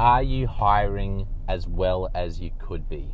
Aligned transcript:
Are 0.00 0.22
you 0.22 0.46
hiring 0.46 1.26
as 1.46 1.68
well 1.68 2.08
as 2.14 2.40
you 2.40 2.52
could 2.58 2.88
be? 2.88 3.12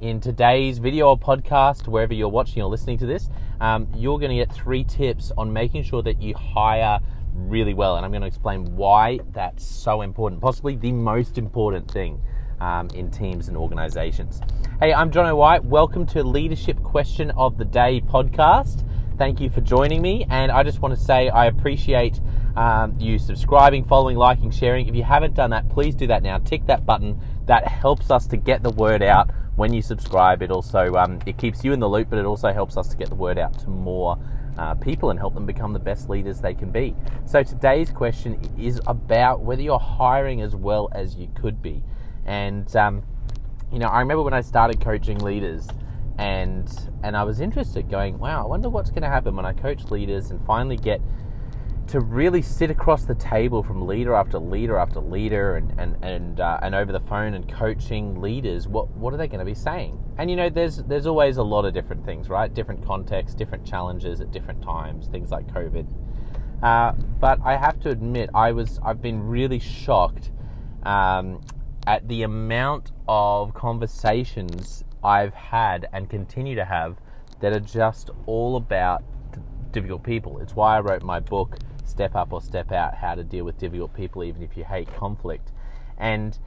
In 0.00 0.18
today's 0.18 0.78
video 0.78 1.10
or 1.10 1.16
podcast, 1.16 1.86
wherever 1.86 2.12
you're 2.12 2.28
watching 2.28 2.60
or 2.60 2.68
listening 2.68 2.98
to 2.98 3.06
this, 3.06 3.30
um, 3.60 3.86
you're 3.94 4.18
going 4.18 4.36
to 4.36 4.44
get 4.44 4.52
three 4.52 4.82
tips 4.82 5.30
on 5.38 5.52
making 5.52 5.84
sure 5.84 6.02
that 6.02 6.20
you 6.20 6.34
hire 6.34 6.98
really 7.32 7.72
well. 7.72 7.94
And 7.94 8.04
I'm 8.04 8.10
going 8.10 8.22
to 8.22 8.26
explain 8.26 8.74
why 8.74 9.20
that's 9.30 9.64
so 9.64 10.02
important, 10.02 10.42
possibly 10.42 10.74
the 10.74 10.90
most 10.90 11.38
important 11.38 11.88
thing 11.88 12.20
um, 12.60 12.88
in 12.96 13.12
teams 13.12 13.46
and 13.46 13.56
organizations. 13.56 14.40
Hey, 14.80 14.92
I'm 14.92 15.12
John 15.12 15.26
O'White. 15.26 15.64
Welcome 15.64 16.04
to 16.06 16.24
Leadership 16.24 16.82
Question 16.82 17.30
of 17.36 17.58
the 17.58 17.64
Day 17.64 18.00
podcast. 18.00 18.84
Thank 19.18 19.40
you 19.40 19.50
for 19.50 19.60
joining 19.60 20.02
me. 20.02 20.26
And 20.30 20.50
I 20.50 20.64
just 20.64 20.80
want 20.80 20.98
to 20.98 21.00
say 21.00 21.28
I 21.28 21.46
appreciate 21.46 22.20
um, 22.56 22.96
you 22.98 23.18
subscribing, 23.18 23.84
following, 23.84 24.16
liking, 24.16 24.50
sharing. 24.50 24.88
If 24.88 24.94
you 24.94 25.02
haven't 25.02 25.34
done 25.34 25.50
that, 25.50 25.68
please 25.68 25.94
do 25.94 26.06
that 26.08 26.22
now. 26.22 26.38
Tick 26.38 26.66
that 26.66 26.84
button. 26.84 27.20
That 27.46 27.66
helps 27.66 28.10
us 28.10 28.26
to 28.28 28.36
get 28.36 28.62
the 28.62 28.70
word 28.70 29.02
out 29.02 29.30
when 29.56 29.72
you 29.72 29.82
subscribe. 29.82 30.42
It 30.42 30.50
also 30.50 30.94
um, 30.94 31.20
it 31.26 31.38
keeps 31.38 31.64
you 31.64 31.72
in 31.72 31.80
the 31.80 31.88
loop, 31.88 32.10
but 32.10 32.18
it 32.18 32.26
also 32.26 32.52
helps 32.52 32.76
us 32.76 32.88
to 32.88 32.96
get 32.96 33.08
the 33.08 33.14
word 33.14 33.38
out 33.38 33.58
to 33.60 33.68
more 33.68 34.18
uh, 34.58 34.74
people 34.74 35.10
and 35.10 35.18
help 35.18 35.34
them 35.34 35.46
become 35.46 35.72
the 35.72 35.78
best 35.78 36.08
leaders 36.08 36.40
they 36.40 36.54
can 36.54 36.70
be. 36.70 36.94
So 37.26 37.42
today's 37.42 37.90
question 37.90 38.40
is 38.58 38.80
about 38.86 39.40
whether 39.40 39.62
you're 39.62 39.78
hiring 39.78 40.42
as 40.42 40.54
well 40.54 40.88
as 40.92 41.16
you 41.16 41.28
could 41.40 41.62
be. 41.62 41.82
And 42.26 42.74
um, 42.76 43.02
you 43.72 43.78
know, 43.78 43.88
I 43.88 44.00
remember 44.00 44.22
when 44.22 44.34
I 44.34 44.40
started 44.40 44.80
coaching 44.80 45.18
leaders 45.18 45.66
and 46.18 46.68
and 47.02 47.16
I 47.16 47.22
was 47.22 47.40
interested, 47.40 47.88
going, 47.88 48.18
wow, 48.18 48.42
I 48.42 48.46
wonder 48.46 48.68
what's 48.68 48.90
going 48.90 49.02
to 49.02 49.08
happen 49.08 49.36
when 49.36 49.46
I 49.46 49.52
coach 49.52 49.84
leaders 49.84 50.30
and 50.30 50.44
finally 50.44 50.76
get 50.76 51.00
to 51.88 52.00
really 52.00 52.42
sit 52.42 52.70
across 52.70 53.04
the 53.04 53.14
table 53.14 53.62
from 53.62 53.86
leader 53.86 54.14
after 54.14 54.38
leader 54.38 54.76
after 54.76 55.00
leader 55.00 55.56
and 55.56 55.72
and 55.78 55.96
and, 56.04 56.40
uh, 56.40 56.58
and 56.62 56.74
over 56.74 56.92
the 56.92 57.00
phone 57.00 57.34
and 57.34 57.50
coaching 57.50 58.20
leaders. 58.20 58.68
What 58.68 58.90
what 58.90 59.14
are 59.14 59.16
they 59.16 59.26
going 59.26 59.40
to 59.40 59.46
be 59.46 59.54
saying? 59.54 59.98
And 60.18 60.30
you 60.30 60.36
know, 60.36 60.50
there's 60.50 60.78
there's 60.84 61.06
always 61.06 61.38
a 61.38 61.42
lot 61.42 61.64
of 61.64 61.72
different 61.72 62.04
things, 62.04 62.28
right? 62.28 62.52
Different 62.52 62.84
contexts, 62.84 63.34
different 63.34 63.64
challenges 63.64 64.20
at 64.20 64.30
different 64.30 64.62
times, 64.62 65.08
things 65.08 65.30
like 65.30 65.46
COVID. 65.48 65.86
Uh, 66.62 66.92
but 67.20 67.38
I 67.44 67.56
have 67.56 67.80
to 67.80 67.90
admit, 67.90 68.30
I 68.34 68.52
was 68.52 68.78
I've 68.84 69.00
been 69.00 69.22
really 69.22 69.58
shocked 69.58 70.30
um, 70.82 71.40
at 71.86 72.06
the 72.08 72.22
amount 72.22 72.92
of 73.08 73.54
conversations 73.54 74.84
I've 75.02 75.34
had 75.34 75.88
and 75.92 76.10
continue 76.10 76.56
to 76.56 76.64
have 76.64 76.96
that 77.40 77.52
are 77.52 77.60
just 77.60 78.10
all 78.26 78.56
about 78.56 79.02
difficult 79.72 80.02
people. 80.02 80.40
It's 80.40 80.56
why 80.56 80.76
I 80.76 80.80
wrote 80.80 81.02
my 81.02 81.20
book, 81.20 81.56
Step 81.88 82.14
Up 82.14 82.32
or 82.32 82.40
Step 82.40 82.72
Out 82.72 82.94
How 82.94 83.14
to 83.14 83.24
Deal 83.24 83.44
with 83.44 83.58
Difficult 83.58 83.94
People, 83.94 84.24
even 84.24 84.42
if 84.42 84.56
you 84.56 84.64
hate 84.64 84.92
conflict. 84.94 85.52
And 85.96 86.38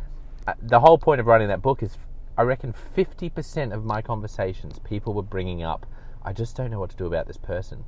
uh, 0.47 0.53
the 0.61 0.79
whole 0.79 0.97
point 0.97 1.19
of 1.19 1.27
writing 1.27 1.47
that 1.49 1.61
book 1.61 1.83
is 1.83 1.97
I 2.37 2.43
reckon 2.43 2.73
50% 2.95 3.73
of 3.73 3.83
my 3.83 4.01
conversations, 4.01 4.79
people 4.79 5.13
were 5.13 5.21
bringing 5.21 5.63
up, 5.63 5.85
I 6.23 6.33
just 6.33 6.55
don't 6.55 6.71
know 6.71 6.79
what 6.79 6.89
to 6.91 6.95
do 6.95 7.05
about 7.05 7.27
this 7.27 7.37
person. 7.37 7.83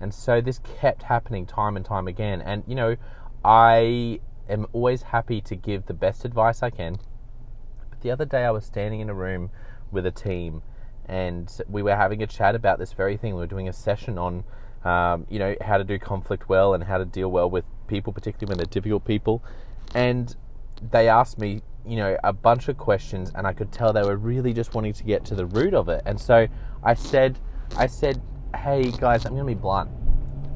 And 0.00 0.14
so 0.14 0.40
this 0.40 0.60
kept 0.60 1.02
happening 1.02 1.46
time 1.46 1.76
and 1.76 1.84
time 1.84 2.06
again. 2.06 2.40
And, 2.40 2.62
you 2.66 2.74
know, 2.74 2.96
I 3.44 4.20
am 4.48 4.66
always 4.72 5.02
happy 5.02 5.40
to 5.42 5.56
give 5.56 5.86
the 5.86 5.94
best 5.94 6.24
advice 6.24 6.62
I 6.62 6.70
can. 6.70 6.98
But 7.90 8.00
the 8.00 8.10
other 8.10 8.24
day 8.24 8.44
I 8.44 8.50
was 8.50 8.64
standing 8.64 9.00
in 9.00 9.10
a 9.10 9.14
room 9.14 9.50
with 9.90 10.06
a 10.06 10.10
team, 10.10 10.62
and 11.06 11.50
we 11.68 11.82
were 11.82 11.96
having 11.96 12.22
a 12.22 12.26
chat 12.26 12.54
about 12.54 12.78
this 12.78 12.92
very 12.92 13.16
thing. 13.16 13.34
We 13.34 13.40
were 13.40 13.46
doing 13.46 13.68
a 13.68 13.72
session 13.72 14.18
on, 14.18 14.44
um, 14.84 15.26
you 15.28 15.38
know, 15.38 15.54
how 15.60 15.78
to 15.78 15.84
do 15.84 15.98
conflict 15.98 16.48
well 16.48 16.74
and 16.74 16.84
how 16.84 16.98
to 16.98 17.04
deal 17.04 17.30
well 17.30 17.50
with 17.50 17.64
people, 17.86 18.12
particularly 18.12 18.48
when 18.48 18.58
they're 18.58 18.66
difficult 18.66 19.04
people. 19.04 19.42
And 19.94 20.34
they 20.90 21.08
asked 21.08 21.38
me, 21.38 21.62
you 21.86 21.96
know, 21.96 22.16
a 22.22 22.32
bunch 22.32 22.68
of 22.68 22.76
questions, 22.76 23.32
and 23.34 23.46
I 23.46 23.52
could 23.52 23.72
tell 23.72 23.92
they 23.92 24.02
were 24.02 24.16
really 24.16 24.52
just 24.52 24.74
wanting 24.74 24.92
to 24.92 25.04
get 25.04 25.24
to 25.26 25.34
the 25.34 25.46
root 25.46 25.74
of 25.74 25.88
it. 25.88 26.02
And 26.06 26.20
so 26.20 26.46
I 26.82 26.94
said, 26.94 27.38
I 27.76 27.86
said, 27.86 28.20
hey 28.56 28.90
guys, 28.90 29.24
I'm 29.24 29.32
going 29.32 29.46
to 29.46 29.54
be 29.54 29.60
blunt. 29.60 29.90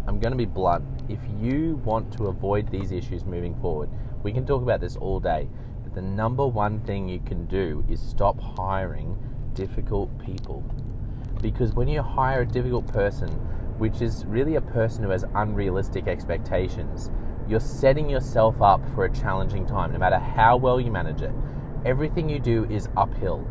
I'm 0.06 0.18
going 0.18 0.32
to 0.32 0.38
be 0.38 0.44
blunt. 0.44 0.84
If 1.08 1.20
you 1.40 1.80
want 1.84 2.12
to 2.18 2.26
avoid 2.26 2.70
these 2.70 2.92
issues 2.92 3.24
moving 3.24 3.58
forward, 3.60 3.88
we 4.22 4.32
can 4.32 4.46
talk 4.46 4.62
about 4.62 4.80
this 4.80 4.96
all 4.96 5.20
day 5.20 5.48
but 5.92 6.00
the 6.00 6.08
number 6.08 6.46
one 6.46 6.80
thing 6.80 7.08
you 7.08 7.20
can 7.20 7.46
do 7.46 7.84
is 7.88 8.00
stop 8.00 8.40
hiring 8.40 9.16
difficult 9.54 10.10
people. 10.18 10.64
Because 11.42 11.74
when 11.74 11.88
you 11.88 12.02
hire 12.02 12.42
a 12.42 12.46
difficult 12.46 12.86
person, 12.86 13.28
which 13.82 14.00
is 14.00 14.24
really 14.26 14.54
a 14.54 14.60
person 14.60 15.02
who 15.02 15.10
has 15.10 15.24
unrealistic 15.34 16.06
expectations, 16.06 17.10
you're 17.48 17.58
setting 17.58 18.08
yourself 18.08 18.62
up 18.62 18.80
for 18.94 19.06
a 19.06 19.12
challenging 19.12 19.66
time, 19.66 19.92
no 19.92 19.98
matter 19.98 20.20
how 20.20 20.56
well 20.56 20.80
you 20.80 20.88
manage 20.88 21.20
it. 21.20 21.32
Everything 21.84 22.28
you 22.28 22.38
do 22.38 22.64
is 22.66 22.88
uphill. 22.96 23.44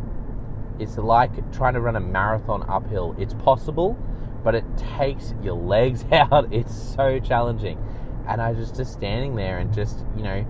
It's 0.79 0.97
like 0.97 1.51
trying 1.51 1.73
to 1.73 1.81
run 1.81 1.97
a 1.97 1.99
marathon 1.99 2.63
uphill. 2.69 3.13
It's 3.19 3.33
possible, 3.33 3.99
but 4.41 4.55
it 4.55 4.63
takes 4.97 5.33
your 5.43 5.55
legs 5.55 6.05
out. 6.13 6.53
It's 6.53 6.73
so 6.73 7.19
challenging. 7.19 7.77
And 8.25 8.41
I 8.41 8.51
was 8.53 8.71
just 8.71 8.93
standing 8.93 9.35
there 9.35 9.57
and 9.57 9.73
just, 9.73 10.05
you 10.15 10.23
know, 10.23 10.45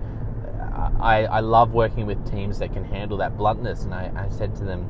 I, 1.00 1.24
I 1.28 1.40
love 1.40 1.72
working 1.72 2.06
with 2.06 2.24
teams 2.30 2.60
that 2.60 2.72
can 2.72 2.84
handle 2.84 3.18
that 3.18 3.36
bluntness. 3.36 3.82
And 3.82 3.92
I, 3.92 4.12
I 4.14 4.28
said 4.28 4.54
to 4.58 4.64
them, 4.64 4.86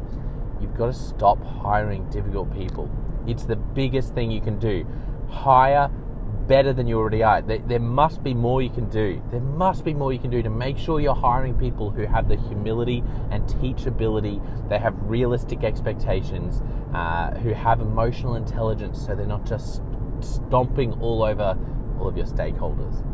you've 0.60 0.76
got 0.76 0.88
to 0.88 0.92
stop 0.92 1.42
hiring 1.42 2.10
difficult 2.10 2.52
people. 2.54 2.90
It's 3.26 3.44
the 3.44 3.56
biggest 3.56 4.14
thing 4.14 4.30
you 4.30 4.40
can 4.40 4.58
do. 4.58 4.86
Hire 5.28 5.90
better 6.46 6.72
than 6.72 6.86
you 6.86 6.98
already 6.98 7.22
are. 7.22 7.40
There, 7.40 7.58
there, 7.58 7.78
must 7.78 8.22
be 8.22 8.34
more 8.34 8.60
you 8.62 8.70
can 8.70 8.88
do. 8.88 9.22
There 9.30 9.40
must 9.40 9.84
be 9.84 9.94
more 9.94 10.12
you 10.12 10.18
can 10.18 10.30
do 10.30 10.42
to 10.42 10.50
make 10.50 10.76
sure 10.76 11.00
you're 11.00 11.14
hiring 11.14 11.54
people 11.54 11.90
who 11.90 12.04
have 12.04 12.28
the 12.28 12.36
humility 12.36 13.02
and 13.30 13.44
teachability. 13.44 14.40
They 14.68 14.78
have 14.78 14.94
realistic 15.02 15.62
expectations, 15.62 16.60
uh, 16.94 17.30
who 17.36 17.52
have 17.52 17.80
emotional 17.80 18.34
intelligence, 18.34 19.04
so 19.04 19.14
they're 19.14 19.26
not 19.26 19.46
just 19.46 19.82
stomping 20.20 20.92
all 21.00 21.22
over 21.22 21.56
all 21.98 22.08
of 22.08 22.16
your 22.16 22.26
stakeholders. 22.26 23.04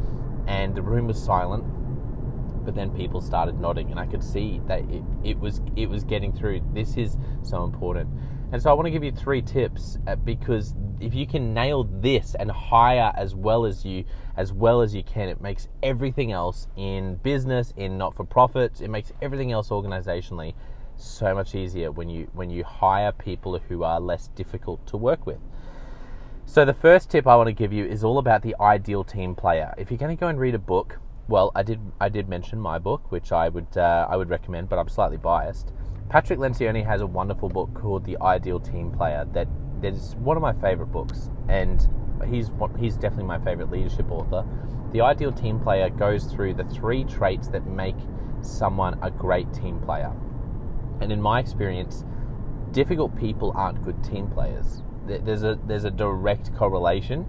And 0.46 0.75
the 0.75 0.82
room 0.82 1.06
was 1.06 1.22
silent 1.22 1.64
but 2.69 2.75
then 2.75 2.90
people 2.90 3.22
started 3.22 3.58
nodding 3.58 3.90
and 3.90 3.98
I 3.98 4.04
could 4.04 4.22
see 4.22 4.60
that 4.66 4.80
it, 4.90 5.02
it 5.25 5.38
was 5.40 5.62
it 5.75 5.88
was 5.88 6.04
getting 6.04 6.34
through. 6.34 6.60
This 6.75 6.98
is 6.98 7.16
so 7.42 7.64
important. 7.64 8.10
And 8.50 8.62
so 8.62 8.70
I 8.70 8.72
want 8.72 8.86
to 8.86 8.91
give 8.91 9.04
you 9.04 9.12
three 9.12 9.42
tips 9.42 9.98
uh, 10.06 10.16
because 10.16 10.75
if 11.00 11.14
you 11.14 11.26
can 11.26 11.53
nail 11.53 11.84
this 11.84 12.34
and 12.34 12.50
hire 12.50 13.12
as 13.14 13.34
well 13.34 13.66
as 13.66 13.84
you 13.84 14.04
as 14.38 14.53
well 14.53 14.81
as 14.81 14.94
you 14.94 15.03
can, 15.03 15.28
it 15.28 15.41
makes 15.41 15.69
everything 15.82 16.32
else 16.32 16.66
in 16.76 17.16
business, 17.16 17.75
in 17.76 17.98
not 17.98 18.16
for 18.16 18.25
profits, 18.25 18.81
it 18.81 18.88
makes 18.88 19.12
everything 19.20 19.53
else 19.53 19.69
organizationally 19.69 20.54
so 20.97 21.34
much 21.34 21.54
easier 21.54 21.92
when 21.92 22.08
you 22.08 22.28
when 22.32 22.48
you 22.48 22.64
hire 22.64 23.12
people 23.12 23.58
who 23.69 23.82
are 23.84 24.00
less 24.00 24.28
difficult 24.28 24.87
to 24.87 24.97
work 24.97 25.26
with. 25.26 25.38
So 26.47 26.64
the 26.64 26.72
first 26.72 27.10
tip 27.10 27.26
I 27.26 27.37
want 27.37 27.48
to 27.48 27.53
give 27.53 27.75
you 27.75 27.84
is 27.84 28.03
all 28.03 28.16
about 28.16 28.41
the 28.41 28.56
ideal 28.58 29.04
team 29.04 29.34
player. 29.34 29.75
If 29.76 29.91
you're 29.91 29.98
going 29.98 30.16
to 30.16 30.19
go 30.19 30.28
and 30.28 30.41
read 30.41 30.54
a 30.54 30.58
book, 30.58 30.98
well, 31.28 31.53
I 31.55 31.62
did 31.62 31.78
I 32.00 32.09
did 32.09 32.28
mention 32.28 32.59
my 32.59 32.78
book, 32.78 33.12
which 33.12 33.33
I 33.33 33.50
would 33.50 33.77
uh, 33.77 34.06
I 34.11 34.16
would 34.16 34.31
recommend, 34.31 34.69
but 34.69 34.78
I'm 34.78 34.89
slightly 34.89 35.19
biased. 35.19 35.72
Patrick 36.09 36.39
Lencioni 36.39 36.84
has 36.87 37.03
a 37.03 37.06
wonderful 37.06 37.50
book 37.50 37.75
called 37.75 38.06
The 38.06 38.16
Ideal 38.22 38.61
Team 38.61 38.91
Player 38.91 39.27
that 39.34 39.47
that 39.83 39.93
is 39.93 40.17
one 40.17 40.38
of 40.38 40.43
my 40.43 40.55
favorite 40.55 40.91
books, 40.91 41.28
and 41.49 41.87
he's 42.27 42.50
he's 42.78 42.97
definitely 42.97 43.27
my 43.27 43.38
favorite 43.38 43.71
leadership 43.71 44.11
author. 44.11 44.44
The 44.93 45.03
Ideal 45.03 45.33
Team 45.33 45.61
Player 45.61 45.91
goes 45.91 46.25
through 46.25 46.55
the 46.55 46.65
three 46.65 47.05
traits 47.05 47.49
that 47.49 47.67
make 47.67 47.97
someone 48.41 48.99
a 49.03 49.11
great 49.11 49.53
team 49.53 49.81
player, 49.81 50.12
and 51.03 51.12
in 51.12 51.21
my 51.21 51.41
experience, 51.41 52.05
difficult 52.72 53.15
people 53.19 53.53
aren't 53.55 53.84
good 53.84 54.03
team 54.03 54.28
players. 54.28 54.83
There's 55.06 55.43
a 55.43 55.59
there's 55.67 55.84
a 55.84 55.91
direct 55.91 56.55
correlation, 56.56 57.27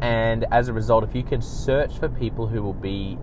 and 0.00 0.46
as 0.52 0.68
a 0.68 0.72
result, 0.72 1.02
if 1.02 1.12
you 1.14 1.24
can 1.24 1.42
search 1.42 1.98
for 1.98 2.08
people 2.08 2.46
who 2.46 2.62
will 2.62 2.72
be 2.72 3.18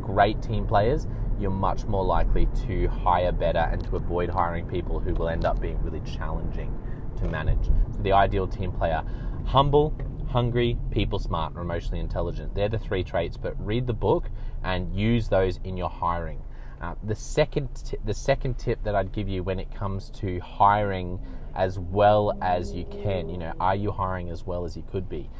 great 0.00 0.42
team 0.42 0.66
players, 0.66 1.06
you're 1.38 1.50
much 1.50 1.84
more 1.84 2.04
likely 2.04 2.46
to 2.66 2.86
hire 2.88 3.32
better 3.32 3.58
and 3.58 3.82
to 3.84 3.96
avoid 3.96 4.28
hiring 4.28 4.66
people 4.66 5.00
who 5.00 5.14
will 5.14 5.28
end 5.28 5.44
up 5.44 5.60
being 5.60 5.82
really 5.82 6.00
challenging 6.00 6.76
to 7.18 7.26
manage. 7.28 7.66
So, 7.92 8.02
the 8.02 8.12
ideal 8.12 8.46
team 8.46 8.72
player 8.72 9.02
humble, 9.44 9.94
hungry, 10.28 10.78
people 10.90 11.18
smart, 11.18 11.52
and 11.52 11.60
emotionally 11.60 12.00
intelligent. 12.00 12.54
They're 12.54 12.68
the 12.68 12.78
three 12.78 13.04
traits, 13.04 13.36
but 13.36 13.54
read 13.64 13.86
the 13.86 13.92
book 13.92 14.30
and 14.62 14.94
use 14.94 15.28
those 15.28 15.60
in 15.64 15.76
your 15.76 15.90
hiring. 15.90 16.40
Uh, 16.80 16.94
the 17.04 17.14
second 17.14 17.68
t- 17.74 17.96
the 18.04 18.14
second 18.14 18.58
tip 18.58 18.82
that 18.84 18.94
I'd 18.94 19.12
give 19.12 19.28
you 19.28 19.42
when 19.42 19.58
it 19.58 19.72
comes 19.74 20.10
to 20.10 20.40
hiring 20.40 21.20
as 21.54 21.78
well 21.78 22.36
as 22.42 22.72
you 22.72 22.84
can, 22.84 23.28
you 23.28 23.38
know, 23.38 23.52
are 23.60 23.76
you 23.76 23.92
hiring 23.92 24.28
as 24.28 24.44
well 24.44 24.64
as 24.64 24.76
you 24.76 24.82
could 24.90 25.08
be, 25.08 25.30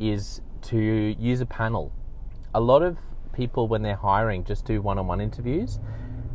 is 0.00 0.40
to 0.62 0.78
use 0.78 1.40
a 1.40 1.46
panel. 1.46 1.92
A 2.54 2.60
lot 2.60 2.82
of 2.82 2.96
people 3.38 3.68
when 3.68 3.80
they're 3.80 3.96
hiring 3.96 4.44
just 4.44 4.66
do 4.66 4.82
one-on-one 4.82 5.20
interviews 5.20 5.78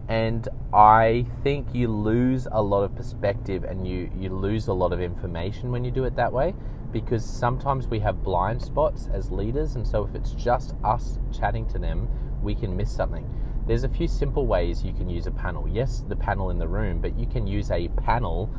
and 0.10 0.48
I 0.74 1.26
think 1.44 1.68
you 1.74 1.88
lose 1.88 2.48
a 2.52 2.62
lot 2.62 2.84
of 2.84 2.96
perspective 2.96 3.64
and 3.64 3.88
you, 3.88 4.10
you 4.18 4.30
lose 4.30 4.68
a 4.68 4.74
lot 4.74 4.92
of 4.92 5.00
information 5.00 5.72
when 5.72 5.86
you 5.86 5.92
do 5.92 6.06
it 6.06 6.16
that 6.16 6.34
way 6.34 6.56
because 6.92 7.24
sometimes 7.24 7.88
we 7.88 8.00
have 8.00 8.24
blind 8.24 8.62
spots 8.62 9.10
as 9.14 9.32
leaders 9.32 9.76
and 9.76 9.88
so 9.88 10.04
if 10.04 10.16
it's 10.16 10.32
just 10.32 10.74
us 10.84 11.20
chatting 11.38 11.68
to 11.68 11.78
them 11.78 12.08
we 12.42 12.56
can 12.56 12.76
miss 12.76 12.92
something 12.92 13.30
there's 13.66 13.84
a 13.86 13.90
few 13.90 14.08
simple 14.08 14.46
ways 14.46 14.84
you 14.84 14.92
can 14.94 15.10
use 15.10 15.26
a 15.26 15.32
panel. 15.32 15.68
Yes, 15.68 16.04
the 16.08 16.16
panel 16.18 16.50
in 16.50 16.60
the 16.60 16.68
room, 16.68 17.00
but 17.00 17.18
you 17.18 17.26
can 17.26 17.48
use 17.48 17.72
a 17.72 17.88
panel 17.90 18.54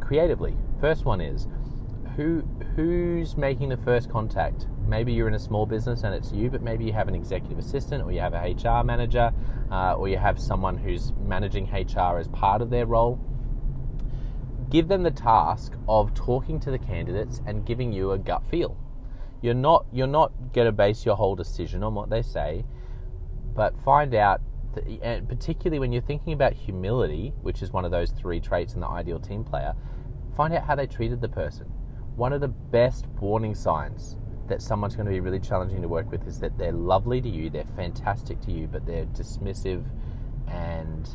creatively. 0.00 0.56
First 0.80 1.04
one 1.04 1.20
is 1.20 1.46
who 2.16 2.42
who's 2.74 3.36
making 3.36 3.68
the 3.68 3.76
first 3.76 4.10
contact? 4.10 4.66
Maybe 4.90 5.12
you're 5.12 5.28
in 5.28 5.34
a 5.34 5.38
small 5.38 5.66
business 5.66 6.02
and 6.02 6.12
it's 6.12 6.32
you, 6.32 6.50
but 6.50 6.62
maybe 6.62 6.84
you 6.84 6.92
have 6.92 7.06
an 7.06 7.14
executive 7.14 7.58
assistant 7.58 8.02
or 8.02 8.10
you 8.10 8.18
have 8.18 8.34
a 8.34 8.40
HR 8.40 8.84
manager 8.84 9.32
uh, 9.70 9.94
or 9.94 10.08
you 10.08 10.16
have 10.16 10.36
someone 10.40 10.76
who's 10.76 11.12
managing 11.24 11.70
HR 11.70 12.18
as 12.18 12.26
part 12.26 12.60
of 12.60 12.70
their 12.70 12.86
role. 12.86 13.20
Give 14.68 14.88
them 14.88 15.04
the 15.04 15.12
task 15.12 15.74
of 15.88 16.12
talking 16.14 16.58
to 16.60 16.72
the 16.72 16.78
candidates 16.78 17.40
and 17.46 17.64
giving 17.64 17.92
you 17.92 18.10
a 18.10 18.18
gut 18.18 18.44
feel. 18.50 18.76
You're 19.42 19.54
not 19.54 19.86
you're 19.92 20.08
not 20.08 20.32
going 20.52 20.66
to 20.66 20.72
base 20.72 21.06
your 21.06 21.14
whole 21.14 21.36
decision 21.36 21.84
on 21.84 21.94
what 21.94 22.10
they 22.10 22.22
say, 22.22 22.64
but 23.54 23.78
find 23.84 24.12
out 24.12 24.40
and 25.02 25.28
particularly 25.28 25.78
when 25.78 25.92
you're 25.92 26.02
thinking 26.02 26.32
about 26.32 26.52
humility, 26.52 27.32
which 27.42 27.62
is 27.62 27.72
one 27.72 27.84
of 27.84 27.92
those 27.92 28.10
three 28.10 28.40
traits 28.40 28.74
in 28.74 28.80
the 28.80 28.88
ideal 28.88 29.20
team 29.20 29.44
player, 29.44 29.72
find 30.36 30.52
out 30.52 30.64
how 30.64 30.74
they 30.74 30.88
treated 30.88 31.20
the 31.20 31.28
person. 31.28 31.66
One 32.16 32.32
of 32.32 32.40
the 32.40 32.48
best 32.48 33.06
warning 33.20 33.54
signs 33.54 34.16
that 34.50 34.60
someone's 34.60 34.94
going 34.94 35.06
to 35.06 35.12
be 35.12 35.20
really 35.20 35.40
challenging 35.40 35.80
to 35.80 35.88
work 35.88 36.10
with 36.10 36.26
is 36.26 36.38
that 36.40 36.56
they're 36.58 36.72
lovely 36.72 37.20
to 37.20 37.28
you, 37.28 37.48
they're 37.48 37.64
fantastic 37.76 38.40
to 38.42 38.52
you, 38.52 38.66
but 38.66 38.84
they're 38.84 39.06
dismissive 39.06 39.84
and 40.48 41.08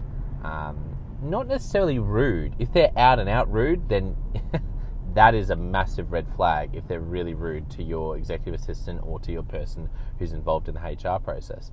um, 0.43 0.97
not 1.21 1.47
necessarily 1.47 1.99
rude. 1.99 2.55
If 2.59 2.73
they're 2.73 2.97
out 2.97 3.19
and 3.19 3.29
out 3.29 3.51
rude, 3.51 3.87
then 3.87 4.15
that 5.13 5.35
is 5.35 5.49
a 5.49 5.55
massive 5.55 6.11
red 6.11 6.27
flag 6.35 6.71
if 6.73 6.87
they're 6.87 6.99
really 6.99 7.33
rude 7.33 7.69
to 7.71 7.83
your 7.83 8.17
executive 8.17 8.59
assistant 8.59 9.01
or 9.03 9.19
to 9.19 9.31
your 9.31 9.43
person 9.43 9.89
who's 10.17 10.33
involved 10.33 10.67
in 10.67 10.75
the 10.75 10.81
HR 10.81 11.19
process. 11.19 11.71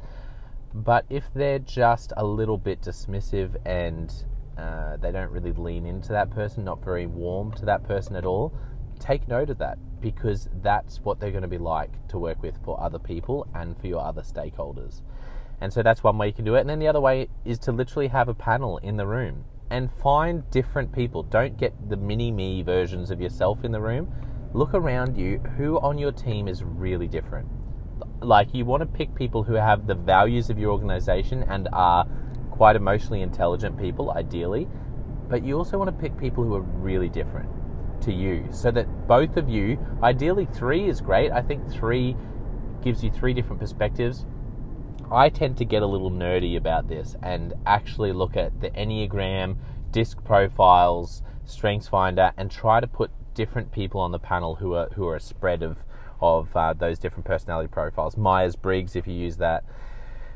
But 0.74 1.04
if 1.10 1.24
they're 1.34 1.58
just 1.58 2.12
a 2.16 2.24
little 2.24 2.58
bit 2.58 2.80
dismissive 2.80 3.56
and 3.66 4.12
uh, 4.56 4.96
they 4.96 5.12
don't 5.12 5.30
really 5.30 5.52
lean 5.52 5.86
into 5.86 6.08
that 6.10 6.30
person, 6.30 6.64
not 6.64 6.84
very 6.84 7.06
warm 7.06 7.52
to 7.52 7.64
that 7.66 7.84
person 7.84 8.16
at 8.16 8.24
all, 8.24 8.52
take 8.98 9.28
note 9.28 9.50
of 9.50 9.58
that 9.58 9.78
because 10.02 10.48
that's 10.60 11.00
what 11.00 11.20
they're 11.20 11.30
going 11.30 11.42
to 11.42 11.48
be 11.48 11.58
like 11.58 12.08
to 12.08 12.18
work 12.18 12.42
with 12.42 12.56
for 12.64 12.78
other 12.82 12.98
people 12.98 13.46
and 13.54 13.80
for 13.80 13.86
your 13.86 14.04
other 14.04 14.22
stakeholders. 14.22 15.00
And 15.60 15.72
so 15.72 15.82
that's 15.82 16.02
one 16.02 16.18
way 16.18 16.26
you 16.26 16.32
can 16.32 16.44
do 16.44 16.56
it. 16.56 16.60
And 16.60 16.68
then 16.68 16.80
the 16.80 16.88
other 16.88 17.00
way 17.00 17.28
is 17.44 17.58
to 17.60 17.72
literally 17.72 18.08
have 18.08 18.28
a 18.28 18.34
panel 18.34 18.78
in 18.78 18.96
the 18.96 19.06
room 19.06 19.44
and 19.70 19.90
find 20.02 20.50
different 20.50 20.92
people. 20.92 21.22
Don't 21.22 21.56
get 21.56 21.72
the 21.88 21.96
mini 21.96 22.32
me 22.32 22.62
versions 22.62 23.10
of 23.10 23.20
yourself 23.20 23.64
in 23.64 23.70
the 23.70 23.80
room. 23.80 24.12
Look 24.52 24.74
around 24.74 25.16
you. 25.16 25.38
Who 25.56 25.78
on 25.78 25.98
your 25.98 26.12
team 26.12 26.48
is 26.48 26.62
really 26.64 27.06
different? 27.06 27.48
Like, 28.20 28.52
you 28.52 28.64
want 28.64 28.80
to 28.82 28.86
pick 28.86 29.14
people 29.14 29.44
who 29.44 29.54
have 29.54 29.86
the 29.86 29.94
values 29.94 30.50
of 30.50 30.58
your 30.58 30.72
organization 30.72 31.44
and 31.44 31.68
are 31.72 32.06
quite 32.50 32.76
emotionally 32.76 33.22
intelligent 33.22 33.78
people, 33.78 34.10
ideally. 34.10 34.68
But 35.28 35.44
you 35.44 35.56
also 35.56 35.78
want 35.78 35.88
to 35.88 36.02
pick 36.02 36.18
people 36.18 36.44
who 36.44 36.54
are 36.54 36.60
really 36.60 37.08
different 37.08 37.48
to 38.02 38.12
you 38.12 38.46
so 38.50 38.70
that 38.70 39.06
both 39.06 39.36
of 39.36 39.48
you, 39.48 39.78
ideally, 40.02 40.46
three 40.46 40.88
is 40.88 41.00
great. 41.00 41.32
I 41.32 41.42
think 41.42 41.70
three 41.70 42.16
gives 42.82 43.02
you 43.02 43.10
three 43.10 43.32
different 43.32 43.60
perspectives. 43.60 44.26
I 45.10 45.28
tend 45.28 45.56
to 45.58 45.64
get 45.64 45.82
a 45.82 45.86
little 45.86 46.10
nerdy 46.10 46.56
about 46.56 46.88
this 46.88 47.16
and 47.22 47.54
actually 47.66 48.12
look 48.12 48.36
at 48.36 48.60
the 48.60 48.70
Enneagram, 48.70 49.56
disc 49.90 50.22
profiles, 50.24 51.22
Strengths 51.44 51.88
Finder, 51.88 52.32
and 52.36 52.50
try 52.50 52.80
to 52.80 52.86
put 52.86 53.10
different 53.34 53.72
people 53.72 54.00
on 54.00 54.12
the 54.12 54.18
panel 54.18 54.56
who 54.56 54.74
are 54.74 54.88
who 54.90 55.06
are 55.06 55.16
a 55.16 55.20
spread 55.20 55.62
of 55.62 55.78
of 56.20 56.54
uh, 56.56 56.72
those 56.72 56.98
different 56.98 57.24
personality 57.24 57.68
profiles. 57.68 58.16
Myers 58.16 58.56
Briggs, 58.56 58.96
if 58.96 59.06
you 59.06 59.14
use 59.14 59.36
that. 59.38 59.64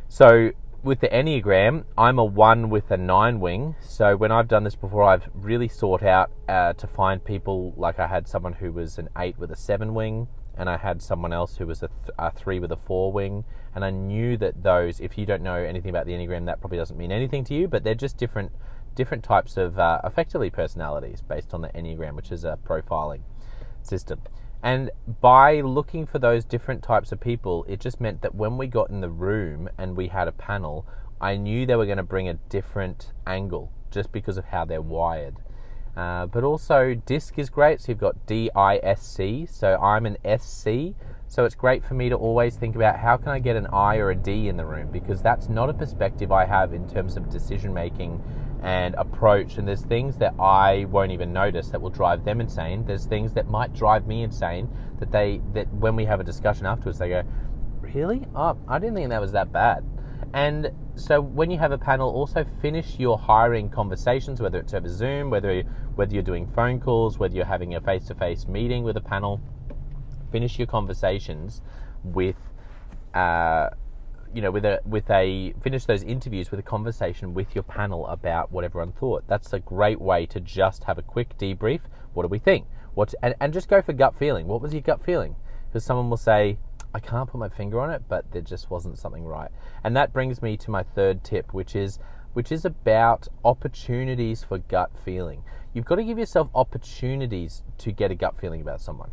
So 0.08 0.50
with 0.82 1.00
the 1.00 1.08
Enneagram, 1.08 1.84
I'm 1.98 2.18
a 2.18 2.24
one 2.24 2.70
with 2.70 2.90
a 2.90 2.96
nine 2.96 3.40
wing. 3.40 3.74
So 3.80 4.16
when 4.16 4.30
I've 4.30 4.48
done 4.48 4.64
this 4.64 4.76
before, 4.76 5.02
I've 5.02 5.28
really 5.34 5.68
sought 5.68 6.02
out 6.02 6.30
uh, 6.48 6.72
to 6.74 6.86
find 6.86 7.24
people 7.24 7.74
like 7.76 7.98
I 7.98 8.06
had 8.06 8.28
someone 8.28 8.54
who 8.54 8.72
was 8.72 8.98
an 8.98 9.08
eight 9.18 9.38
with 9.38 9.50
a 9.50 9.56
seven 9.56 9.94
wing, 9.94 10.28
and 10.56 10.70
I 10.70 10.76
had 10.76 11.02
someone 11.02 11.32
else 11.32 11.56
who 11.56 11.66
was 11.66 11.82
a, 11.82 11.88
th- 11.88 12.14
a, 12.18 12.30
three 12.30 12.58
with 12.58 12.72
a 12.72 12.76
four 12.76 13.12
wing. 13.12 13.44
And 13.74 13.84
I 13.84 13.90
knew 13.90 14.36
that 14.38 14.62
those, 14.62 15.00
if 15.00 15.18
you 15.18 15.26
don't 15.26 15.42
know 15.42 15.56
anything 15.56 15.90
about 15.90 16.06
the 16.06 16.12
Enneagram, 16.12 16.46
that 16.46 16.60
probably 16.60 16.78
doesn't 16.78 16.96
mean 16.96 17.12
anything 17.12 17.44
to 17.44 17.54
you, 17.54 17.68
but 17.68 17.84
they're 17.84 17.94
just 17.94 18.16
different 18.16 18.52
different 18.94 19.22
types 19.22 19.58
of 19.58 19.78
uh, 19.78 20.00
effectively 20.04 20.48
personalities 20.48 21.20
based 21.20 21.52
on 21.52 21.60
the 21.60 21.68
Enneagram, 21.68 22.14
which 22.14 22.32
is 22.32 22.44
a 22.44 22.58
profiling 22.66 23.20
system. 23.82 24.20
And 24.66 24.90
by 25.20 25.60
looking 25.60 26.06
for 26.06 26.18
those 26.18 26.44
different 26.44 26.82
types 26.82 27.12
of 27.12 27.20
people, 27.20 27.64
it 27.68 27.78
just 27.78 28.00
meant 28.00 28.22
that 28.22 28.34
when 28.34 28.58
we 28.58 28.66
got 28.66 28.90
in 28.90 29.00
the 29.00 29.08
room 29.08 29.68
and 29.78 29.96
we 29.96 30.08
had 30.08 30.26
a 30.26 30.32
panel, 30.32 30.84
I 31.20 31.36
knew 31.36 31.66
they 31.66 31.76
were 31.76 31.86
going 31.86 31.98
to 31.98 32.02
bring 32.02 32.28
a 32.28 32.34
different 32.34 33.12
angle 33.28 33.70
just 33.92 34.10
because 34.10 34.36
of 34.36 34.46
how 34.46 34.64
they're 34.64 34.82
wired. 34.82 35.36
Uh, 35.96 36.26
but 36.26 36.42
also, 36.42 36.94
DISC 36.94 37.38
is 37.38 37.48
great. 37.48 37.80
So 37.80 37.92
you've 37.92 38.00
got 38.00 38.26
D 38.26 38.50
I 38.56 38.80
S 38.82 39.06
C. 39.06 39.46
So 39.48 39.76
I'm 39.76 40.04
an 40.04 40.16
SC. 40.24 40.96
So 41.28 41.44
it's 41.44 41.54
great 41.54 41.84
for 41.84 41.94
me 41.94 42.08
to 42.08 42.16
always 42.16 42.56
think 42.56 42.74
about 42.74 42.98
how 42.98 43.16
can 43.16 43.28
I 43.28 43.38
get 43.38 43.54
an 43.54 43.68
I 43.68 43.98
or 43.98 44.10
a 44.10 44.16
D 44.16 44.48
in 44.48 44.56
the 44.56 44.66
room 44.66 44.90
because 44.90 45.22
that's 45.22 45.48
not 45.48 45.70
a 45.70 45.74
perspective 45.74 46.32
I 46.32 46.44
have 46.44 46.74
in 46.74 46.88
terms 46.88 47.16
of 47.16 47.30
decision 47.30 47.72
making 47.72 48.20
and 48.62 48.94
approach. 48.96 49.58
And 49.58 49.66
there's 49.66 49.82
things 49.82 50.16
that 50.18 50.34
I 50.40 50.86
won't 50.86 51.12
even 51.12 51.32
notice 51.32 51.68
that 51.70 51.80
will 51.80 51.90
drive 51.90 52.24
them 52.24 52.40
insane. 52.40 52.84
There's 52.84 53.06
things 53.06 53.32
that 53.34 53.48
might 53.48 53.72
drive 53.74 54.06
me 54.06 54.22
insane 54.22 54.68
that 54.98 55.10
they 55.10 55.40
that 55.52 55.72
when 55.74 55.96
we 55.96 56.04
have 56.04 56.20
a 56.20 56.24
discussion 56.24 56.66
afterwards, 56.66 56.98
they 56.98 57.08
go, 57.08 57.22
"Really? 57.80 58.26
Oh, 58.34 58.56
I 58.66 58.78
didn't 58.78 58.94
think 58.94 59.10
that 59.10 59.20
was 59.20 59.32
that 59.32 59.52
bad." 59.52 59.84
And 60.32 60.70
so 60.96 61.20
when 61.20 61.50
you 61.50 61.58
have 61.58 61.72
a 61.72 61.78
panel, 61.78 62.10
also 62.10 62.44
finish 62.60 62.98
your 62.98 63.18
hiring 63.18 63.68
conversations, 63.68 64.40
whether 64.40 64.58
it's 64.58 64.74
over 64.74 64.88
Zoom, 64.88 65.30
whether 65.30 65.62
whether 65.94 66.12
you're 66.12 66.22
doing 66.22 66.46
phone 66.48 66.80
calls, 66.80 67.18
whether 67.18 67.34
you're 67.34 67.44
having 67.44 67.74
a 67.74 67.80
face-to-face 67.80 68.46
meeting 68.48 68.82
with 68.84 68.96
a 68.96 69.00
panel. 69.00 69.40
Finish 70.32 70.58
your 70.58 70.66
conversations 70.66 71.62
with, 72.02 72.36
uh, 73.14 73.70
you 74.36 74.42
know, 74.42 74.50
with 74.50 74.66
a 74.66 74.82
with 74.84 75.08
a 75.08 75.54
finish 75.62 75.86
those 75.86 76.02
interviews 76.02 76.50
with 76.50 76.60
a 76.60 76.62
conversation 76.62 77.32
with 77.32 77.54
your 77.54 77.64
panel 77.64 78.06
about 78.06 78.52
what 78.52 78.64
everyone 78.64 78.92
thought. 78.92 79.26
That's 79.26 79.54
a 79.54 79.60
great 79.60 79.98
way 79.98 80.26
to 80.26 80.40
just 80.40 80.84
have 80.84 80.98
a 80.98 81.02
quick 81.02 81.38
debrief. 81.38 81.80
What 82.12 82.24
do 82.24 82.28
we 82.28 82.38
think? 82.38 82.66
What 82.92 83.14
and, 83.22 83.34
and 83.40 83.54
just 83.54 83.66
go 83.66 83.80
for 83.80 83.94
gut 83.94 84.14
feeling. 84.18 84.46
What 84.46 84.60
was 84.60 84.74
your 84.74 84.82
gut 84.82 85.02
feeling? 85.02 85.36
Because 85.66 85.86
someone 85.86 86.10
will 86.10 86.18
say, 86.18 86.58
I 86.92 87.00
can't 87.00 87.30
put 87.30 87.38
my 87.38 87.48
finger 87.48 87.80
on 87.80 87.90
it, 87.90 88.02
but 88.10 88.30
there 88.32 88.42
just 88.42 88.70
wasn't 88.70 88.98
something 88.98 89.24
right. 89.24 89.50
And 89.82 89.96
that 89.96 90.12
brings 90.12 90.42
me 90.42 90.58
to 90.58 90.70
my 90.70 90.82
third 90.82 91.24
tip, 91.24 91.54
which 91.54 91.74
is 91.74 91.98
which 92.34 92.52
is 92.52 92.66
about 92.66 93.28
opportunities 93.42 94.44
for 94.44 94.58
gut 94.58 94.90
feeling. 95.02 95.44
You've 95.72 95.86
got 95.86 95.94
to 95.94 96.04
give 96.04 96.18
yourself 96.18 96.50
opportunities 96.54 97.62
to 97.78 97.90
get 97.90 98.10
a 98.10 98.14
gut 98.14 98.38
feeling 98.38 98.60
about 98.60 98.82
someone. 98.82 99.12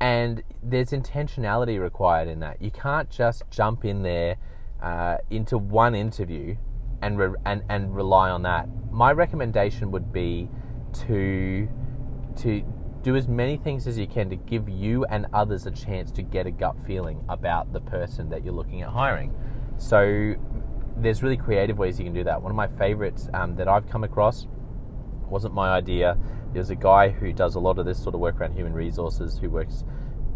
And 0.00 0.42
there's 0.62 0.90
intentionality 0.90 1.80
required 1.80 2.28
in 2.28 2.40
that. 2.40 2.60
You 2.62 2.70
can't 2.70 3.10
just 3.10 3.42
jump 3.50 3.84
in 3.84 4.02
there 4.02 4.36
uh, 4.82 5.18
into 5.30 5.58
one 5.58 5.94
interview 5.94 6.56
and, 7.02 7.18
re- 7.18 7.38
and 7.44 7.62
and 7.68 7.94
rely 7.94 8.30
on 8.30 8.42
that. 8.42 8.68
My 8.90 9.12
recommendation 9.12 9.90
would 9.90 10.12
be 10.12 10.48
to 11.06 11.68
to 12.36 12.62
do 13.02 13.16
as 13.16 13.28
many 13.28 13.56
things 13.56 13.86
as 13.86 13.98
you 13.98 14.06
can 14.06 14.28
to 14.28 14.36
give 14.36 14.68
you 14.68 15.04
and 15.06 15.26
others 15.32 15.66
a 15.66 15.70
chance 15.70 16.10
to 16.12 16.22
get 16.22 16.46
a 16.46 16.50
gut 16.50 16.76
feeling 16.86 17.24
about 17.28 17.72
the 17.72 17.80
person 17.80 18.28
that 18.28 18.44
you're 18.44 18.54
looking 18.54 18.82
at 18.82 18.90
hiring. 18.90 19.34
So 19.78 20.34
there's 20.96 21.22
really 21.22 21.36
creative 21.36 21.78
ways 21.78 21.98
you 21.98 22.04
can 22.04 22.12
do 22.12 22.24
that. 22.24 22.40
One 22.40 22.52
of 22.52 22.56
my 22.56 22.68
favorites 22.68 23.28
um, 23.32 23.56
that 23.56 23.68
I've 23.68 23.88
come 23.88 24.04
across 24.04 24.46
wasn't 25.30 25.54
my 25.54 25.70
idea. 25.70 26.18
There's 26.52 26.70
a 26.70 26.74
guy 26.74 27.10
who 27.10 27.32
does 27.32 27.54
a 27.54 27.60
lot 27.60 27.78
of 27.78 27.86
this 27.86 28.02
sort 28.02 28.14
of 28.14 28.20
work 28.20 28.40
around 28.40 28.54
human 28.54 28.72
resources 28.72 29.38
who 29.38 29.50
works 29.50 29.84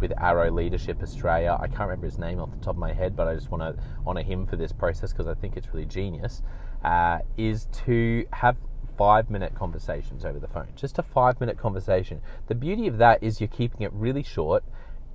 with 0.01 0.13
Arrow 0.19 0.51
Leadership 0.51 1.03
Australia. 1.03 1.57
I 1.61 1.67
can't 1.67 1.81
remember 1.81 2.07
his 2.07 2.19
name 2.19 2.39
off 2.39 2.51
the 2.51 2.59
top 2.59 2.75
of 2.75 2.79
my 2.79 2.93
head, 2.93 3.17
but 3.17 3.27
I 3.27 3.35
just 3.35 3.51
want 3.51 3.63
to 3.63 3.83
honour 4.07 4.23
him 4.23 4.47
for 4.47 4.57
this 4.57 4.73
process 4.73 5.13
because 5.13 5.27
I 5.27 5.35
think 5.35 5.57
it's 5.57 5.69
really 5.73 5.87
genius. 5.87 6.43
Uh, 6.85 7.19
is 7.37 7.67
to 7.87 8.27
have 8.33 8.57
five 8.97 9.31
minute 9.31 9.55
conversations 9.55 10.25
over 10.25 10.39
the 10.39 10.49
phone. 10.49 10.69
Just 10.77 10.99
a 10.99 11.03
five 11.03 11.41
minute 11.41 11.59
conversation. 11.59 12.21
The 12.47 12.55
beauty 12.55 12.87
of 12.87 12.99
that 12.99 13.23
is 13.23 13.41
you're 13.41 13.49
keeping 13.49 13.83
it 13.83 13.93
really 13.93 14.23
short, 14.23 14.63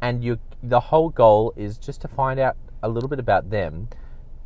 and 0.01 0.23
you 0.23 0.39
the 0.61 0.79
whole 0.79 1.09
goal 1.09 1.53
is 1.55 1.77
just 1.77 2.01
to 2.01 2.07
find 2.07 2.39
out 2.39 2.57
a 2.83 2.89
little 2.89 3.09
bit 3.09 3.19
about 3.19 3.49
them. 3.49 3.89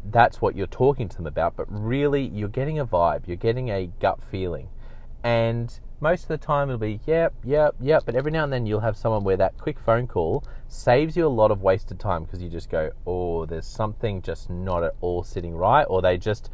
That's 0.05 0.41
what 0.41 0.55
you're 0.55 0.67
talking 0.67 1.07
to 1.09 1.15
them 1.15 1.27
about, 1.27 1.55
but 1.55 1.65
really 1.69 2.27
you're 2.27 2.49
getting 2.49 2.77
a 2.77 2.85
vibe, 2.85 3.27
you're 3.27 3.37
getting 3.37 3.69
a 3.69 3.87
gut 4.01 4.19
feeling. 4.29 4.67
And 5.23 5.79
most 6.03 6.23
of 6.23 6.27
the 6.27 6.37
time 6.37 6.69
it'll 6.69 6.77
be 6.77 6.99
yep, 7.07 7.33
yep, 7.45 7.73
yep, 7.79 8.03
but 8.05 8.13
every 8.13 8.29
now 8.29 8.43
and 8.43 8.51
then 8.51 8.65
you'll 8.65 8.81
have 8.81 8.97
someone 8.97 9.23
where 9.23 9.37
that 9.37 9.57
quick 9.57 9.79
phone 9.79 10.05
call 10.05 10.43
saves 10.67 11.15
you 11.15 11.25
a 11.25 11.29
lot 11.29 11.49
of 11.49 11.61
wasted 11.61 11.97
time 11.97 12.25
because 12.25 12.43
you 12.43 12.49
just 12.49 12.69
go, 12.69 12.91
oh, 13.07 13.45
there's 13.45 13.65
something 13.65 14.21
just 14.21 14.49
not 14.49 14.83
at 14.83 14.93
all 14.99 15.23
sitting 15.23 15.55
right, 15.55 15.85
or 15.85 16.01
they 16.01 16.17
just 16.17 16.51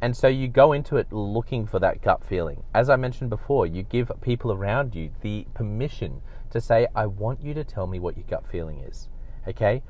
and 0.00 0.16
so 0.16 0.28
you 0.28 0.46
go 0.46 0.72
into 0.72 0.98
it 0.98 1.10
looking 1.12 1.66
for 1.66 1.80
that 1.80 2.00
gut 2.00 2.22
feeling. 2.22 2.62
As 2.74 2.88
I 2.88 2.96
mentioned 2.96 3.28
before, 3.28 3.66
you 3.66 3.82
give 3.82 4.12
people 4.20 4.52
around 4.52 4.94
you 4.94 5.10
the 5.20 5.46
permission 5.52 6.20
to 6.50 6.60
say, 6.60 6.86
I 6.94 7.06
want 7.06 7.42
you 7.42 7.54
to 7.54 7.64
tell 7.64 7.86
me 7.86 7.98
what 7.98 8.16
your 8.16 8.26
gut 8.28 8.44
feeling 8.48 8.80
is. 8.80 9.08
Okay? 9.48 9.82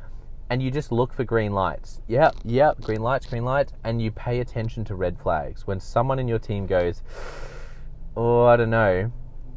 and 0.49 0.63
you 0.63 0.71
just 0.71 0.93
look 0.93 1.13
for 1.13 1.25
green 1.25 1.53
lights. 1.53 2.01
Yep, 2.07 2.37
yep, 2.45 2.81
green 2.81 3.03
lights, 3.03 3.27
green 3.27 3.45
lights, 3.45 3.73
and 3.83 4.01
you 4.01 4.13
pay 4.13 4.39
attention 4.39 4.85
to 4.85 4.95
red 4.95 5.19
flags. 5.19 5.67
When 5.67 5.81
someone 5.81 6.21
in 6.21 6.29
your 6.29 6.39
team 6.39 6.67
goes, 6.67 7.03
oh, 8.17 8.45
I 8.47 8.57
don't 8.57 8.71
know, 8.71 9.13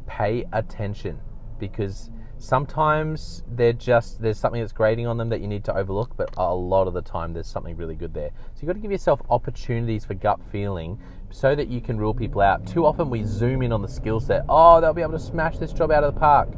pay 0.06 0.44
attention 0.52 1.18
because 1.58 2.10
sometimes 2.38 3.42
they're 3.46 3.72
just 3.72 4.20
there's 4.22 4.38
something 4.38 4.60
that's 4.60 4.72
grating 4.72 5.06
on 5.06 5.18
them 5.18 5.28
that 5.28 5.40
you 5.40 5.46
need 5.46 5.64
to 5.64 5.76
overlook, 5.76 6.16
but 6.16 6.30
a 6.36 6.54
lot 6.54 6.88
of 6.88 6.94
the 6.94 7.02
time 7.02 7.32
there's 7.32 7.46
something 7.46 7.76
really 7.76 7.94
good 7.94 8.14
there. 8.14 8.30
So 8.54 8.60
you've 8.60 8.68
got 8.68 8.74
to 8.74 8.80
give 8.80 8.90
yourself 8.90 9.20
opportunities 9.30 10.04
for 10.04 10.14
gut 10.14 10.40
feeling 10.50 10.98
so 11.30 11.54
that 11.54 11.68
you 11.68 11.80
can 11.80 11.98
rule 11.98 12.14
people 12.14 12.40
out. 12.40 12.66
Too 12.66 12.84
often 12.84 13.08
we 13.08 13.24
zoom 13.24 13.62
in 13.62 13.72
on 13.72 13.82
the 13.82 13.88
skill 13.88 14.20
set. 14.20 14.44
Oh, 14.48 14.80
they'll 14.80 14.92
be 14.92 15.02
able 15.02 15.12
to 15.12 15.18
smash 15.18 15.58
this 15.58 15.72
job 15.72 15.90
out 15.90 16.02
of 16.02 16.14
the 16.14 16.20
park. 16.20 16.48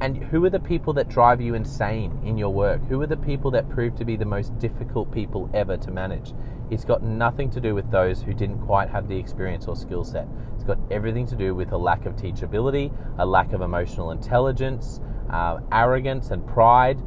And 0.00 0.16
who 0.16 0.44
are 0.44 0.50
the 0.50 0.60
people 0.60 0.92
that 0.94 1.08
drive 1.08 1.40
you 1.40 1.54
insane 1.54 2.20
in 2.24 2.38
your 2.38 2.50
work? 2.50 2.84
Who 2.88 3.00
are 3.02 3.06
the 3.06 3.16
people 3.16 3.50
that 3.52 3.68
prove 3.68 3.96
to 3.96 4.04
be 4.04 4.16
the 4.16 4.24
most 4.24 4.56
difficult 4.58 5.12
people 5.12 5.50
ever 5.54 5.76
to 5.76 5.90
manage? 5.90 6.32
It's 6.70 6.84
got 6.84 7.02
nothing 7.02 7.50
to 7.50 7.60
do 7.60 7.74
with 7.74 7.90
those 7.90 8.22
who 8.22 8.34
didn't 8.34 8.58
quite 8.58 8.90
have 8.90 9.08
the 9.08 9.16
experience 9.16 9.66
or 9.66 9.76
skill 9.76 10.04
set. 10.04 10.26
It's 10.54 10.64
got 10.64 10.78
everything 10.90 11.26
to 11.28 11.36
do 11.36 11.54
with 11.54 11.72
a 11.72 11.76
lack 11.76 12.06
of 12.06 12.14
teachability, 12.14 12.92
a 13.18 13.26
lack 13.26 13.52
of 13.52 13.62
emotional 13.62 14.10
intelligence, 14.10 15.00
uh, 15.30 15.60
arrogance, 15.72 16.30
and 16.30 16.46
pride. 16.46 16.98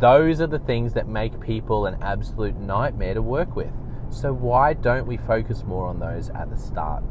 Those 0.00 0.40
are 0.40 0.46
the 0.46 0.58
things 0.58 0.94
that 0.94 1.06
make 1.06 1.40
people 1.40 1.86
an 1.86 1.96
absolute 2.02 2.56
nightmare 2.56 3.14
to 3.14 3.22
work 3.22 3.54
with. 3.54 3.72
So, 4.10 4.32
why 4.32 4.74
don't 4.74 5.06
we 5.06 5.16
focus 5.16 5.64
more 5.64 5.86
on 5.86 6.00
those 6.00 6.30
at 6.30 6.50
the 6.50 6.56
start? 6.56 7.04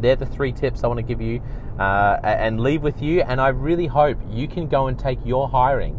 they're 0.00 0.16
the 0.16 0.26
three 0.26 0.52
tips 0.52 0.84
I 0.84 0.88
want 0.88 0.98
to 0.98 1.02
give 1.02 1.20
you 1.20 1.40
uh, 1.78 2.18
and 2.22 2.60
leave 2.60 2.82
with 2.82 3.02
you. 3.02 3.22
And 3.22 3.40
I 3.40 3.48
really 3.48 3.86
hope 3.86 4.18
you 4.30 4.48
can 4.48 4.68
go 4.68 4.86
and 4.88 4.98
take 4.98 5.18
your 5.24 5.48
hiring, 5.48 5.94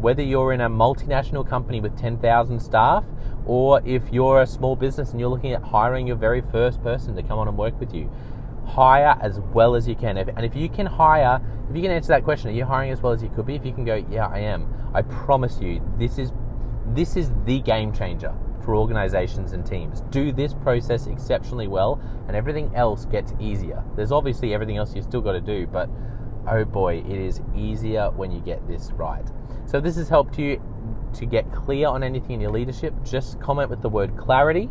whether 0.00 0.22
you're 0.22 0.52
in 0.52 0.60
a 0.60 0.70
multinational 0.70 1.46
company 1.46 1.80
with 1.80 1.98
10,000 1.98 2.60
staff 2.60 3.04
or 3.46 3.82
if 3.86 4.02
you're 4.12 4.42
a 4.42 4.46
small 4.46 4.76
business 4.76 5.10
and 5.10 5.20
you're 5.20 5.30
looking 5.30 5.52
at 5.52 5.62
hiring 5.62 6.06
your 6.06 6.16
very 6.16 6.40
first 6.40 6.82
person 6.82 7.14
to 7.16 7.22
come 7.22 7.38
on 7.38 7.48
and 7.48 7.56
work 7.56 7.78
with 7.80 7.94
you. 7.94 8.10
Hire 8.66 9.18
as 9.20 9.40
well 9.52 9.74
as 9.74 9.88
you 9.88 9.96
can. 9.96 10.16
And 10.16 10.44
if 10.44 10.54
you 10.54 10.68
can 10.68 10.86
hire, 10.86 11.40
if 11.68 11.74
you 11.74 11.82
can 11.82 11.90
answer 11.90 12.08
that 12.08 12.24
question, 12.24 12.50
are 12.50 12.52
you 12.52 12.64
hiring 12.64 12.92
as 12.92 13.00
well 13.00 13.12
as 13.12 13.22
you 13.22 13.28
could 13.30 13.46
be? 13.46 13.56
If 13.56 13.64
you 13.64 13.72
can 13.72 13.84
go, 13.84 14.04
yeah, 14.10 14.26
I 14.26 14.38
am. 14.38 14.72
I 14.94 15.02
promise 15.02 15.60
you, 15.60 15.82
this 15.98 16.18
is 16.18 16.32
this 16.86 17.16
is 17.16 17.30
the 17.44 17.60
game 17.60 17.92
changer 17.92 18.34
for 18.64 18.76
organizations 18.76 19.52
and 19.52 19.64
teams. 19.64 20.02
Do 20.10 20.32
this 20.32 20.54
process 20.54 21.06
exceptionally 21.06 21.68
well, 21.68 22.00
and 22.26 22.36
everything 22.36 22.72
else 22.74 23.06
gets 23.06 23.32
easier. 23.40 23.82
There's 23.96 24.12
obviously 24.12 24.54
everything 24.54 24.76
else 24.76 24.94
you 24.94 25.02
still 25.02 25.20
got 25.20 25.32
to 25.32 25.40
do, 25.40 25.66
but 25.66 25.88
oh 26.48 26.64
boy, 26.64 26.98
it 26.98 27.18
is 27.18 27.40
easier 27.56 28.10
when 28.10 28.30
you 28.30 28.40
get 28.40 28.66
this 28.68 28.92
right. 28.92 29.26
So, 29.66 29.80
this 29.80 29.96
has 29.96 30.08
helped 30.08 30.38
you 30.38 30.60
to 31.14 31.26
get 31.26 31.52
clear 31.52 31.88
on 31.88 32.02
anything 32.02 32.32
in 32.32 32.40
your 32.40 32.50
leadership. 32.50 32.94
Just 33.04 33.40
comment 33.40 33.70
with 33.70 33.82
the 33.82 33.88
word 33.88 34.16
clarity 34.16 34.68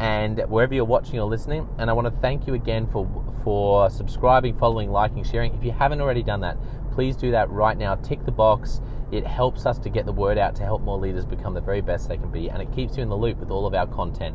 and 0.00 0.40
wherever 0.48 0.74
you're 0.74 0.84
watching 0.84 1.18
or 1.18 1.26
listening. 1.28 1.68
And 1.78 1.90
I 1.90 1.92
want 1.92 2.06
to 2.06 2.20
thank 2.20 2.46
you 2.46 2.54
again 2.54 2.86
for 2.86 3.08
for 3.44 3.90
subscribing, 3.90 4.56
following, 4.56 4.90
liking, 4.90 5.22
sharing. 5.22 5.54
If 5.54 5.62
you 5.62 5.70
haven't 5.70 6.00
already 6.00 6.22
done 6.22 6.40
that, 6.40 6.56
please 6.92 7.14
do 7.14 7.30
that 7.32 7.50
right 7.50 7.76
now. 7.76 7.94
Tick 7.96 8.24
the 8.24 8.32
box. 8.32 8.80
It 9.12 9.26
helps 9.26 9.66
us 9.66 9.78
to 9.80 9.90
get 9.90 10.06
the 10.06 10.12
word 10.12 10.38
out 10.38 10.56
to 10.56 10.62
help 10.62 10.82
more 10.82 10.98
leaders 10.98 11.26
become 11.26 11.54
the 11.54 11.60
very 11.60 11.82
best 11.82 12.08
they 12.08 12.16
can 12.16 12.30
be, 12.30 12.48
and 12.48 12.62
it 12.62 12.72
keeps 12.72 12.96
you 12.96 13.02
in 13.02 13.10
the 13.10 13.16
loop 13.16 13.38
with 13.38 13.50
all 13.50 13.66
of 13.66 13.74
our 13.74 13.86
content. 13.86 14.34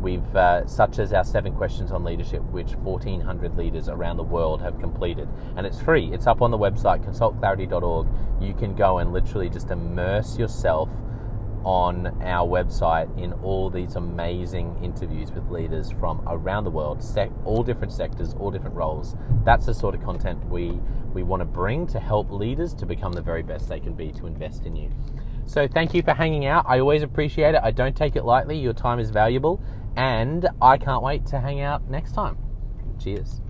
We've 0.00 0.36
uh, 0.36 0.66
such 0.66 0.98
as 0.98 1.12
our 1.12 1.24
seven 1.24 1.52
questions 1.54 1.90
on 1.90 2.04
leadership, 2.04 2.42
which 2.50 2.74
1,400 2.76 3.56
leaders 3.56 3.88
around 3.88 4.16
the 4.16 4.22
world 4.22 4.60
have 4.62 4.78
completed, 4.78 5.28
and 5.56 5.66
it's 5.66 5.80
free. 5.80 6.12
It's 6.12 6.26
up 6.26 6.40
on 6.40 6.50
the 6.50 6.58
website 6.58 7.04
consultclarity.org. 7.04 8.06
You 8.40 8.54
can 8.54 8.74
go 8.74 8.98
and 8.98 9.12
literally 9.12 9.48
just 9.48 9.70
immerse 9.70 10.38
yourself 10.38 10.88
on 11.64 12.06
our 12.22 12.48
website 12.48 13.16
in 13.22 13.32
all 13.42 13.68
these 13.68 13.96
amazing 13.96 14.78
interviews 14.82 15.32
with 15.32 15.50
leaders 15.50 15.90
from 15.90 16.22
around 16.28 16.64
the 16.64 16.70
world, 16.70 17.02
sec- 17.02 17.32
all 17.44 17.62
different 17.62 17.92
sectors, 17.92 18.34
all 18.34 18.50
different 18.50 18.76
roles. 18.76 19.16
That's 19.44 19.66
the 19.66 19.74
sort 19.74 19.94
of 19.94 20.02
content 20.02 20.44
we 20.48 20.78
we 21.14 21.22
want 21.22 21.40
to 21.40 21.46
bring 21.46 21.86
to 21.88 21.98
help 21.98 22.30
leaders 22.30 22.74
to 22.74 22.86
become 22.86 23.12
the 23.12 23.22
very 23.22 23.42
best 23.42 23.68
they 23.68 23.80
can 23.80 23.94
be 23.94 24.12
to 24.12 24.26
invest 24.26 24.66
in 24.66 24.76
you. 24.76 24.90
So 25.46 25.66
thank 25.66 25.94
you 25.94 26.02
for 26.02 26.12
hanging 26.12 26.44
out. 26.44 26.66
I 26.68 26.78
always 26.80 27.02
appreciate 27.02 27.54
it. 27.54 27.62
I 27.64 27.70
don't 27.70 27.96
take 27.96 28.16
it 28.16 28.24
lightly. 28.24 28.58
Your 28.58 28.74
time 28.74 28.98
is 28.98 29.08
valuable, 29.08 29.62
and 29.96 30.48
I 30.60 30.78
can't 30.78 31.02
wait 31.02 31.26
to 31.26 31.40
hang 31.40 31.60
out 31.60 31.88
next 31.90 32.12
time. 32.12 32.36
Cheers. 32.98 33.40